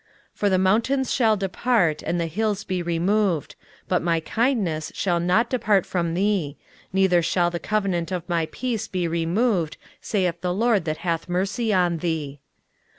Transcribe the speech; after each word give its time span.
23:054:010 0.31 0.37
For 0.39 0.49
the 0.49 0.57
mountains 0.57 1.13
shall 1.13 1.37
depart, 1.37 2.01
and 2.01 2.19
the 2.19 2.25
hills 2.25 2.63
be 2.63 2.81
removed; 2.81 3.53
but 3.87 4.01
my 4.01 4.19
kindness 4.19 4.91
shall 4.95 5.19
not 5.19 5.47
depart 5.47 5.85
from 5.85 6.15
thee, 6.15 6.57
neither 6.91 7.21
shall 7.21 7.51
the 7.51 7.59
covenant 7.59 8.11
of 8.11 8.27
my 8.27 8.47
peace 8.51 8.87
be 8.87 9.07
removed, 9.07 9.77
saith 10.01 10.41
the 10.41 10.55
LORD 10.55 10.85
that 10.85 10.97
hath 11.05 11.29
mercy 11.29 11.71
on 11.71 11.99
thee. 11.99 12.39